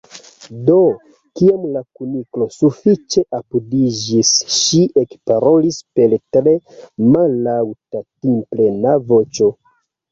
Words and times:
Do, 0.69 0.77
kiam 1.39 1.67
la 1.75 1.83
Kuniklo 1.99 2.47
sufiĉe 2.55 3.25
apudiĝis, 3.41 4.33
ŝi 4.57 4.83
ekparolis 5.05 5.81
per 6.01 6.17
tre 6.35 6.57
mallaŭta 7.13 8.05
timplena 8.09 8.99
voĉo. 9.15 9.55